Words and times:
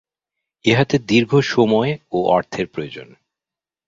ইহাতে 0.65 0.95
দীর্ঘ 0.99 1.31
সময় 1.45 1.91
ও 2.11 2.17
অর্থের 2.27 2.67
প্রয়োজন। 2.67 3.07